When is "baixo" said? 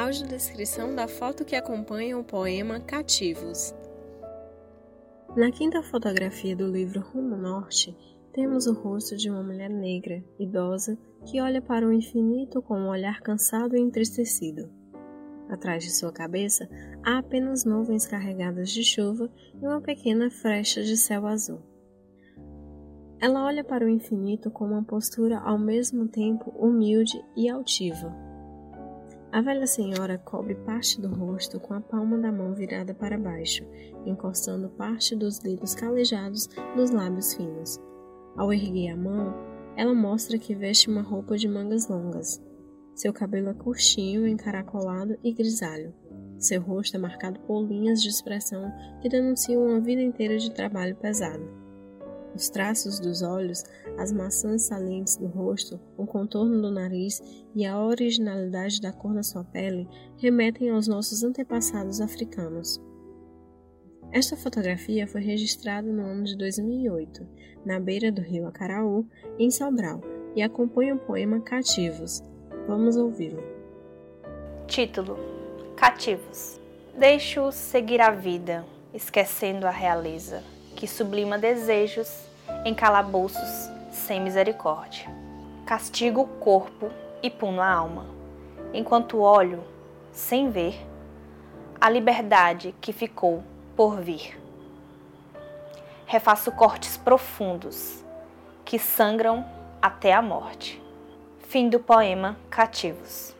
33.16-33.64